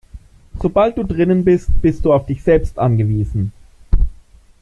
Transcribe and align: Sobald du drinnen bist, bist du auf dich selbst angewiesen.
Sobald 0.59 0.95
du 0.97 1.03
drinnen 1.03 1.45
bist, 1.45 1.69
bist 1.79 2.03
du 2.05 2.11
auf 2.11 2.25
dich 2.25 2.41
selbst 2.41 2.79
angewiesen. 2.79 3.53